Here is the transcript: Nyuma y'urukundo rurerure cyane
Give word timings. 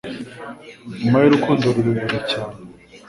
Nyuma 1.01 1.17
y'urukundo 1.21 1.65
rurerure 1.75 2.19
cyane 2.31 2.57